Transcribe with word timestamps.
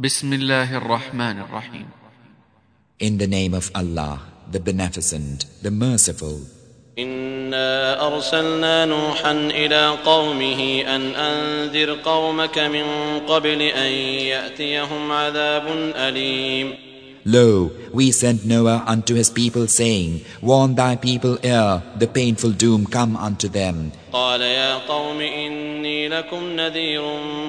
بسم 0.00 0.33
الله 0.33 0.77
الرحمن 0.77 1.39
الرحيم 1.39 1.85
In 3.01 3.17
the 3.17 3.27
name 3.27 3.53
of 3.53 3.69
Allah, 3.75 4.19
the 4.49 4.59
Beneficent, 4.61 5.45
the 5.61 5.69
Merciful. 5.71 6.39
إنا 6.99 8.07
أرسلنا 8.07 8.85
نوحا 8.85 9.31
إلى 9.31 9.89
قومه 10.05 10.81
أن 10.95 11.01
أنذر 11.15 11.93
قومك 12.05 12.59
من 12.59 12.85
قبل 13.27 13.61
أن 13.61 13.91
يأتيهم 14.31 15.11
عذاب 15.11 15.67
أليم 15.95 16.73
Lo, 17.25 17.69
we 17.93 18.11
sent 18.11 18.45
Noah 18.45 18.85
unto 18.87 19.13
his 19.15 19.29
people, 19.29 19.67
saying, 19.67 20.21
Warn 20.41 20.75
thy 20.75 20.95
people 20.95 21.37
ere 21.43 21.83
the 21.99 22.07
painful 22.07 22.51
doom 22.51 22.85
come 22.85 23.17
unto 23.17 23.49
them. 23.49 23.91
قال 24.13 24.41
يا 24.41 24.75
قوم 24.87 25.19
إني 25.21 26.07
لكم 26.07 26.55
نذير 26.55 27.01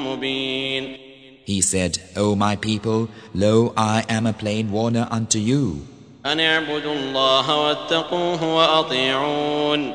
مبين 0.06 0.96
He 1.45 1.61
said, 1.61 1.99
O 2.15 2.35
my 2.35 2.55
people, 2.57 3.07
lo, 3.33 3.73
I 3.77 4.03
am 4.09 4.27
a 4.27 4.33
plain 4.33 4.71
warner 4.71 5.07
unto 5.09 5.39
you, 5.39 5.85
أن 6.25 6.39
اعبدوا 6.39 6.93
الله 6.93 7.55
واتقوه 7.57 8.43
وأطيعون 8.43 9.93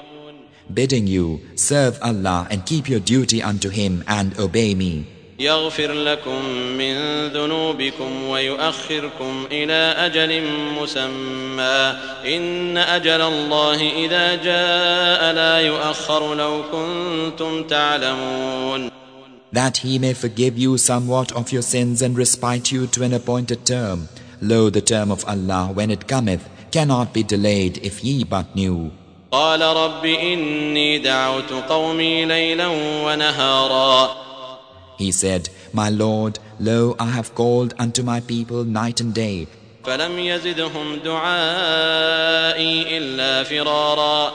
bidding 0.74 1.06
you, 1.06 1.40
serve 1.54 1.98
Allah 2.00 2.46
and 2.50 2.64
keep 2.64 2.88
your 2.88 3.00
duty 3.00 3.42
unto 3.42 3.68
Him 3.68 4.02
and 4.08 4.38
obey 4.38 4.74
me. 4.74 5.04
يغفر 5.38 5.92
لكم 5.92 6.44
من 6.78 6.94
ذنوبكم 7.28 8.24
ويؤخركم 8.28 9.46
إلى 9.52 9.94
أجل 9.98 10.42
مسمى 10.80 11.96
إن 12.36 12.76
أجل 12.78 13.20
الله 13.20 13.90
إذا 14.04 14.34
جاء 14.34 15.32
لا 15.32 15.60
يؤخر 15.60 16.34
لو 16.34 16.62
كنتم 16.72 17.62
تعلمون 17.62 18.90
that 19.56 19.78
he 19.78 19.98
may 19.98 20.14
forgive 20.14 20.56
you 20.58 20.78
somewhat 20.78 21.32
of 21.32 21.52
your 21.52 21.62
sins 21.62 22.02
and 22.02 22.16
respite 22.16 22.72
you 22.72 22.86
to 22.88 23.02
an 23.02 23.12
appointed 23.12 23.66
term. 23.66 24.08
Lo, 24.40 24.70
the 24.70 24.80
term 24.80 25.10
of 25.10 25.24
Allah, 25.26 25.70
when 25.72 25.90
it 25.90 26.08
cometh, 26.08 26.48
cannot 26.70 27.12
be 27.12 27.22
delayed 27.22 27.78
if 27.82 28.02
ye 28.02 28.24
but 28.24 28.54
knew. 28.56 28.90
قال 29.32 29.60
رب 29.62 30.04
إني 30.04 30.98
دعوت 30.98 31.52
قومي 31.68 32.24
ليلا 32.24 32.66
ونهارا 33.06 34.10
He 34.98 35.10
said, 35.10 35.48
My 35.72 35.88
Lord, 35.88 36.38
lo, 36.60 36.94
I 36.98 37.06
have 37.10 37.34
called 37.34 37.74
unto 37.78 38.02
my 38.02 38.20
people 38.20 38.64
night 38.64 39.00
and 39.00 39.14
day, 39.14 39.46
فلم 39.84 40.18
يزدهم 40.18 40.96
دعائي 41.04 42.98
إلا 42.98 43.42
فرارا 43.42 44.32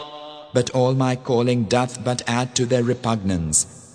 but 0.53 0.69
all 0.71 0.93
my 0.93 1.16
calling 1.16 1.63
doth 1.66 2.03
but 2.03 2.21
add 2.27 2.55
to 2.55 2.66
their 2.66 2.83
repugnance. 2.83 3.80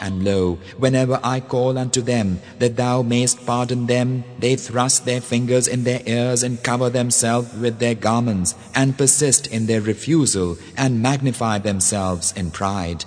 And 0.00 0.24
lo, 0.24 0.58
whenever 0.78 1.18
I 1.24 1.40
call 1.40 1.78
unto 1.78 2.02
them 2.02 2.40
that 2.58 2.76
thou 2.76 3.02
mayst 3.02 3.46
pardon 3.46 3.86
them, 3.86 4.24
they 4.38 4.54
thrust 4.56 5.04
their 5.04 5.20
fingers 5.20 5.66
in 5.66 5.84
their 5.84 6.02
ears 6.06 6.42
and 6.42 6.62
cover 6.62 6.90
themselves 6.90 7.54
with 7.54 7.78
their 7.78 7.94
garments, 7.94 8.54
and 8.74 8.98
persist 8.98 9.46
in 9.46 9.66
their 9.66 9.80
refusal, 9.80 10.58
and 10.76 11.02
magnify 11.02 11.58
themselves 11.58 12.32
in 12.36 12.50
pride. 12.50 13.04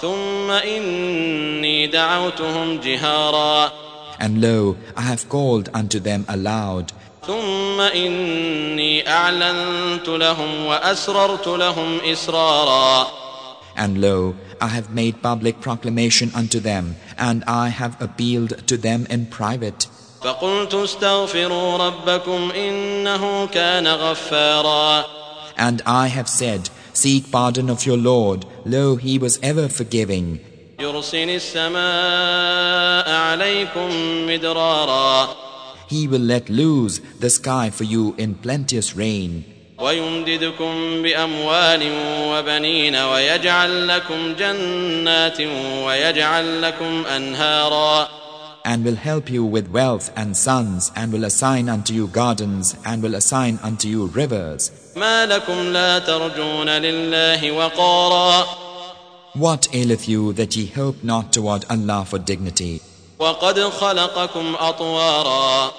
ثم 0.00 0.50
إني 0.50 1.86
دعوتهم 1.86 2.80
جهارا 2.80 3.72
And 4.18 4.40
lo, 4.40 4.76
I 4.96 5.02
have 5.02 5.28
called 5.28 5.68
unto 5.74 6.00
them 6.00 6.24
aloud, 6.28 6.92
ثم 7.26 7.80
إني 7.80 9.08
أعلنت 9.08 10.08
لهم 10.08 10.66
وأسررت 10.66 11.46
لهم 11.48 11.98
إسرارا 12.00 13.06
and 13.76 14.00
lo, 14.00 14.34
I 14.60 14.68
have 14.68 14.94
made 14.94 15.22
public 15.22 15.60
proclamation 15.60 16.30
unto 16.34 16.60
them, 16.60 16.96
and 17.18 17.42
I 17.46 17.68
have 17.68 18.00
appealed 18.00 18.66
to 18.66 18.76
them 18.76 19.06
in 19.10 19.26
private. 19.26 19.86
فقلت 20.22 20.74
استغفروا 20.74 21.76
ربكم 21.76 22.50
إنه 22.50 23.46
كان 23.46 23.86
غفارا 23.86 25.04
And 25.56 25.82
I 25.84 26.06
have 26.08 26.28
said, 26.28 26.70
Seek 26.92 27.30
pardon 27.30 27.68
of 27.70 27.84
your 27.86 27.96
Lord, 27.96 28.46
lo, 28.64 28.96
he 28.96 29.18
was 29.18 29.38
ever 29.42 29.68
forgiving. 29.68 30.38
يرسل 30.80 31.30
السماء 31.30 33.10
عليكم 33.10 33.90
مدرارا 34.26 35.28
He 35.88 36.08
will 36.08 36.22
let 36.22 36.48
loose 36.48 37.00
the 37.20 37.28
sky 37.30 37.70
for 37.70 37.84
you 37.84 38.14
in 38.16 38.34
plenteous 38.34 38.96
rain, 38.96 39.44
ويمددكم 39.78 41.02
بأموال 41.02 41.92
وبنين 42.22 42.96
ويجعل 42.96 43.88
لكم 43.88 44.34
جنات 44.38 45.40
ويجعل 45.84 46.62
لكم 46.62 47.06
أنهارا 47.06 48.08
and 48.64 48.84
will 48.84 48.94
help 48.94 49.28
you 49.28 49.44
with 49.44 49.68
wealth 49.70 50.12
and 50.16 50.36
sons, 50.36 50.92
and 50.94 51.12
will 51.12 51.24
assign 51.24 51.68
unto 51.68 51.92
you 51.92 52.06
gardens, 52.06 52.76
and 52.84 53.02
will 53.02 53.16
assign 53.16 53.58
unto 53.62 53.88
you 53.88 54.06
rivers. 54.06 54.70
ما 54.96 55.26
لكم 55.26 55.72
لا 55.72 55.98
ترجون 55.98 56.68
لله 56.68 57.50
وقارا 57.52 58.46
What 59.34 59.66
aileth 59.72 60.08
you 60.08 60.32
that 60.34 60.56
ye 60.56 60.66
hope 60.66 61.02
not 61.02 61.32
toward 61.32 61.64
Allah 61.68 62.04
for 62.04 62.18
dignity, 62.18 62.80
وقد 63.18 63.60
خلقكم 63.60 64.54
أطوارا 64.54 65.72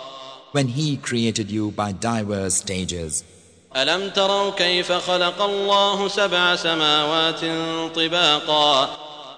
when 0.52 0.68
He 0.68 0.97
created 0.97 1.50
you 1.50 1.72
by 1.72 1.91
diverse 1.94 2.56
stages? 2.56 3.24
ألم 3.77 4.11
تروا 4.11 4.51
كيف 4.51 4.93
خلق 4.93 5.43
الله 5.43 6.09
سبع 6.09 6.56
سماوات 6.56 7.41
طباقا 7.95 8.89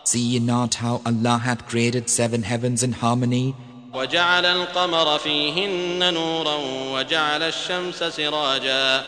See 0.05 0.19
ye 0.19 0.39
not 0.41 0.75
how 0.77 1.03
Allah 1.05 1.39
hath 1.39 1.67
created 1.67 2.09
seven 2.09 2.43
heavens 2.43 2.83
in 2.83 2.93
harmony, 2.93 3.55
وجعل 3.95 4.47
القمر 4.47 5.19
فيهن 5.19 6.15
نورا 6.15 6.57
وجعل 6.93 7.43
الشمس 7.43 8.05
سراجا 8.05 9.05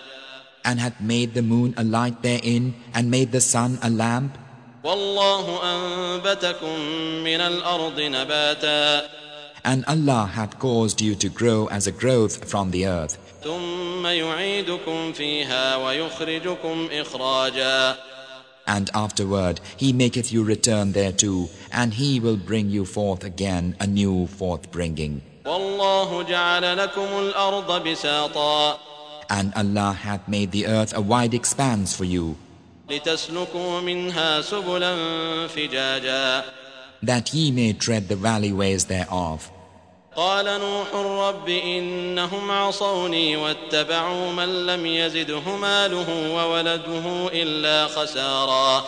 and 0.65 0.79
hath 0.81 1.01
made 1.01 1.35
the 1.35 1.43
moon 1.43 1.75
a 1.77 1.85
light 1.85 2.23
therein, 2.23 2.75
and 2.95 3.11
made 3.11 3.33
the 3.33 3.41
sun 3.41 3.79
a 3.83 3.91
lamp? 3.91 4.39
والله 4.85 5.61
أنبتكم 5.63 6.81
من 7.25 7.41
الأرض 7.41 8.01
نباتا 8.01 9.22
and 9.65 9.85
Allah 9.87 10.27
hath 10.35 10.59
caused 10.59 11.01
you 11.01 11.15
to 11.17 11.29
grow 11.29 11.67
as 11.67 11.87
a 11.87 11.93
growth 11.93 12.49
from 12.49 12.71
the 12.71 12.87
earth. 12.87 13.19
And 18.67 18.91
afterward, 18.95 19.61
He 19.77 19.93
maketh 19.93 20.33
you 20.33 20.45
return 20.45 20.93
thereto, 20.93 21.49
and 21.73 21.95
He 21.95 22.21
will 22.21 22.37
bring 22.37 22.71
you 22.71 22.85
forth 22.85 23.25
again 23.25 23.77
a 23.81 23.87
new 23.87 24.29
forthbringing. 24.29 25.21
And 29.31 29.53
Allah 29.57 29.93
hath 29.93 30.29
made 30.29 30.53
the 30.53 30.67
earth 30.67 30.95
a 30.97 31.01
wide 31.01 31.35
expanse 31.35 31.97
for 31.97 32.05
you. 32.05 32.37
That 37.03 37.35
ye 37.35 37.51
may 37.51 37.73
tread 37.73 38.09
the 38.09 38.15
valleyways 38.15 38.87
thereof. 38.87 39.51
قال 40.16 40.46
نوح 40.46 40.96
رب 40.96 41.50
إنهم 41.50 42.52
عصوني 42.52 43.38
واتبعوا 43.38 44.32
من 44.32 44.66
لم 44.66 44.86
يزده 44.86 45.56
ماله 45.56 46.34
وولده 46.36 47.28
إلا 47.34 47.88
خسارا 47.88 48.84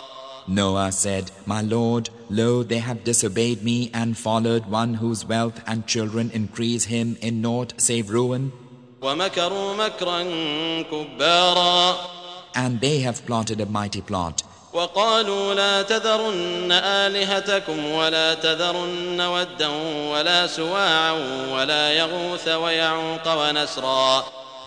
Noah 0.48 0.90
said, 0.90 1.30
My 1.46 1.60
Lord, 1.62 2.10
lo, 2.28 2.64
they 2.64 2.78
have 2.78 3.04
disobeyed 3.04 3.62
me 3.62 3.90
and 3.94 4.18
followed 4.18 4.66
one 4.66 4.94
whose 4.94 5.24
wealth 5.24 5.62
and 5.66 5.86
children 5.86 6.30
increase 6.34 6.86
him 6.86 7.16
in 7.20 7.40
naught 7.40 7.74
save 7.76 8.10
ruin, 8.10 8.50
ومكروا 9.02 9.74
مكرا 9.74 10.22
كبارا 10.90 11.96
and 12.56 12.80
they 12.80 12.98
have 13.00 13.24
plotted 13.26 13.60
a 13.60 13.66
mighty 13.66 14.00
plot. 14.00 14.42
وقالوا 14.75 15.53
لا 15.53 15.81
تذرن 15.81 16.71
آلهتكم 16.71 17.85
ولا 17.91 18.33
تذرن 18.33 19.21
ودا 19.21 19.67
ولا 20.11 20.47
سواعا 20.47 21.11
ولا 21.51 21.91
يغوث 21.93 22.47
ويعوق 22.47 23.27
ونسرا 23.27 24.23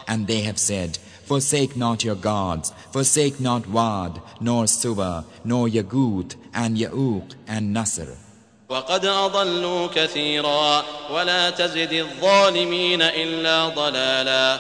And 0.08 0.26
they 0.26 0.40
have 0.40 0.58
said, 0.58 0.99
Forsake 1.26 1.76
not 1.76 2.05
your 2.05 2.14
gods, 2.14 2.72
forsake 2.90 3.38
not 3.38 3.69
Wad, 3.69 4.22
nor 4.40 4.64
Suwa, 4.64 5.25
nor 5.44 5.69
Yagut, 5.69 6.37
and 6.54 6.78
Ya'uq, 6.78 7.34
and 7.46 7.75
Nasr. 7.75 8.08
وقد 8.69 9.04
أضلوا 9.04 9.87
كثيرا 9.87 10.84
ولا 11.11 11.50
تزد 11.50 11.93
الظالمين 11.93 13.02
إلا 13.02 13.69
ضلالا 13.69 14.58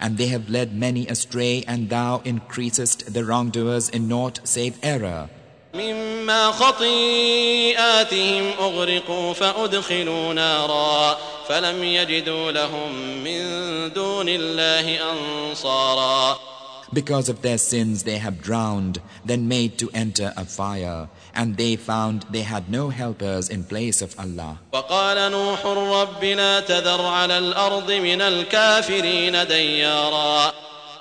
And 0.00 0.16
they 0.16 0.28
have 0.28 0.48
led 0.48 0.74
many 0.74 1.06
astray, 1.06 1.62
and 1.68 1.90
thou 1.90 2.22
increasest 2.24 3.12
the 3.12 3.24
wrongdoers 3.24 3.90
in 3.90 4.08
naught 4.08 4.40
save 4.44 4.78
error. 4.82 5.28
مما 5.74 6.50
خطيئاتهم 6.50 8.50
أغرقوا 8.60 9.34
فأدخلوا 9.34 10.34
نارا 10.34 11.18
فلم 11.48 11.84
يجدوا 11.84 12.52
لهم 12.52 12.92
من 13.24 13.42
دون 13.92 14.26
الله 14.28 15.12
أنصارا 15.12 16.38
Because 16.94 17.28
of 17.28 17.42
their 17.42 17.58
sins 17.58 18.02
they 18.02 18.18
have 18.18 18.42
drowned, 18.42 19.00
then 19.24 19.46
made 19.46 19.78
to 19.78 19.90
enter 19.94 20.32
a 20.36 20.44
fire, 20.44 21.08
and 21.34 21.56
they 21.56 21.76
found 21.76 22.26
they 22.30 22.42
had 22.42 22.68
no 22.68 22.88
helpers 22.90 23.48
in 23.48 23.62
place 23.64 24.02
of 24.02 24.18
Allah. 24.18 24.58
وقال 24.72 25.30
نوح 25.30 25.66
رب 25.66 26.24
لا 26.24 26.60
تذر 26.60 27.06
على 27.06 27.38
الأرض 27.38 27.92
من 27.92 28.20
الكافرين 28.20 29.46
ديارا 29.46 30.52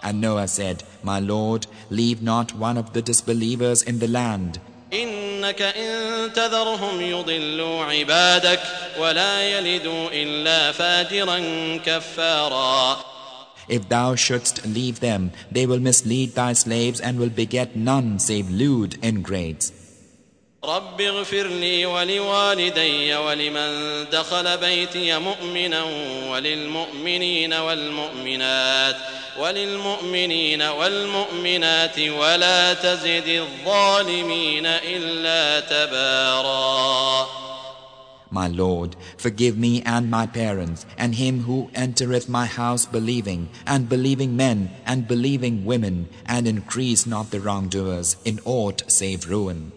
And 0.02 0.22
Noah 0.22 0.48
said, 0.48 0.84
My 1.04 1.20
Lord, 1.20 1.68
leave 1.90 2.22
not 2.22 2.54
one 2.56 2.78
of 2.78 2.94
the 2.94 3.02
disbelievers 3.02 3.82
in 3.82 4.00
the 4.00 4.08
land. 4.08 4.60
إنك 4.94 5.62
إن 5.62 6.34
تذرهم 6.34 7.02
يضلوا 7.02 7.84
عبادك 7.86 8.60
ولا 9.00 9.42
يلدوا 9.50 10.10
إلا 10.12 10.72
فاجرا 10.72 11.38
كفارا 11.86 12.98
If 13.69 13.89
thou 13.89 14.15
shouldst 14.15 14.67
leave 14.67 15.01
them, 15.01 15.33
they 15.51 15.67
will 15.67 15.81
mislead 15.81 16.35
thy 16.35 16.53
slaves 16.53 17.01
and 17.01 17.19
will 17.19 17.31
beget 17.31 17.77
none 17.77 18.19
save 18.19 18.51
lewd 18.51 18.99
ingrates. 19.03 19.73
رب 20.65 21.01
اغفر 21.01 21.47
لي 21.47 21.87
ولوالدي 21.87 23.15
ولمن 23.15 24.05
دخل 24.13 24.57
بيتي 24.57 25.19
مؤمنا 25.19 25.85
وللمؤمنين 26.31 27.53
والمؤمنات 27.53 28.97
وللمؤمنين 29.39 30.63
والمؤمنات 30.63 31.99
ولا 31.99 32.75
تزد 32.75 33.29
الظالمين 33.29 34.67
إلا 34.67 35.61
تبارا 35.61 37.44
My 38.31 38.49
Lord, 38.49 38.97
forgive 39.17 39.57
me 39.59 39.83
and 39.83 40.11
my 40.11 40.27
parents, 40.27 40.87
and 40.97 41.15
him 41.15 41.43
who 41.43 41.71
entereth 41.75 42.29
my 42.29 42.47
house 42.47 42.87
believing, 42.87 43.51
and 43.67 43.89
believing 43.89 44.35
men, 44.37 44.71
and 44.87 45.07
believing 45.07 45.65
women, 45.65 46.09
and 46.27 46.49
increase 46.49 47.07
not 47.07 47.31
the 47.31 47.41
wrongdoers 47.41 48.17
in 48.25 48.41
aught 48.45 48.83
save 48.89 49.29
ruin. 49.29 49.73